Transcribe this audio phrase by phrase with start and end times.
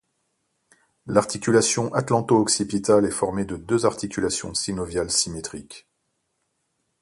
[1.05, 5.87] L'articulation atlanto-occipitale est formée de deux articulations synoviales symétriques.